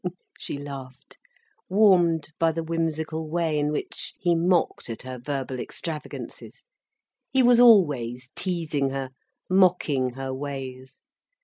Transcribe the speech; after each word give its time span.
"Ha! 0.03 0.09
Ha!" 0.09 0.15
she 0.39 0.57
laughed, 0.57 1.19
warmed 1.69 2.31
by 2.39 2.51
the 2.51 2.63
whimsical 2.63 3.29
way 3.29 3.59
in 3.59 3.71
which 3.71 4.15
he 4.17 4.33
mocked 4.35 4.89
at 4.89 5.03
her 5.03 5.19
verbal 5.19 5.59
extravagances. 5.59 6.65
He 7.29 7.43
was 7.43 7.59
always 7.59 8.31
teasing 8.35 8.89
her, 8.89 9.11
mocking 9.47 10.13
her 10.15 10.33
ways. 10.33 11.03